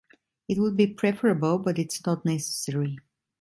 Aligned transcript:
It 0.47 0.57
would 0.57 0.75
be 0.75 0.87
preferable, 0.87 1.59
but 1.59 1.77
it's 1.77 2.03
not 2.07 2.25
necessary. 2.25 2.97